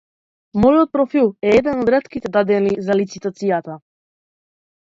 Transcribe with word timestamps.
Мојот 0.63 0.89
профил 0.97 1.29
е 1.49 1.51
еден 1.57 1.83
од 1.83 1.93
ретките 1.95 2.31
дадени 2.39 2.73
за 2.89 2.99
лицитација. 3.01 3.79